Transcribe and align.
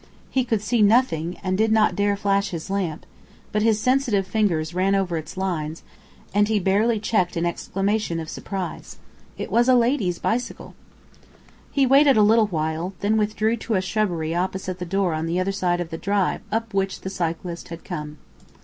He 0.31 0.43
could 0.43 0.63
see 0.63 0.81
nothing, 0.81 1.37
and 1.43 1.55
did 1.55 1.71
not 1.71 1.95
dare 1.95 2.17
flash 2.17 2.49
his 2.49 2.71
lamp, 2.71 3.05
but 3.51 3.61
his 3.61 3.79
sensitive 3.79 4.25
fingers 4.25 4.73
ran 4.73 4.95
over 4.95 5.15
its 5.15 5.37
lines, 5.37 5.83
and 6.33 6.47
he 6.47 6.59
barely 6.59 6.99
checked 6.99 7.37
an 7.37 7.45
exclamation 7.45 8.19
of 8.19 8.27
surprise. 8.27 8.97
It 9.37 9.51
was 9.51 9.69
a 9.69 9.75
lady's 9.75 10.17
bicycle! 10.17 10.73
He 11.71 11.85
waited 11.85 12.17
a 12.17 12.23
little 12.23 12.47
while, 12.47 12.95
then 13.01 13.15
withdrew 13.15 13.57
to 13.57 13.75
a 13.75 13.81
shrubbery 13.81 14.33
opposite 14.33 14.79
the 14.79 14.85
door 14.87 15.13
on 15.13 15.27
the 15.27 15.39
other 15.39 15.51
side 15.51 15.79
of 15.79 15.91
the 15.91 15.99
drive 15.99 16.41
up 16.51 16.73
which 16.73 17.01
the 17.01 17.09
cyclist 17.11 17.67
had 17.67 17.83
come. 17.83 18.17